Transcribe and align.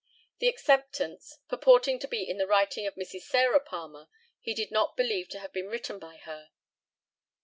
The 0.39 0.47
acceptance, 0.47 1.37
purporting 1.47 1.99
to 1.99 2.07
be 2.07 2.23
in 2.27 2.39
the 2.39 2.47
writing 2.47 2.87
of 2.87 2.95
Mrs. 2.95 3.21
Sarah 3.21 3.59
Palmer, 3.59 4.07
he 4.39 4.55
did 4.55 4.71
not 4.71 4.97
believe 4.97 5.29
to 5.29 5.39
have 5.41 5.53
been 5.53 5.67
written 5.67 5.99
by 5.99 6.17
her. 6.17 6.49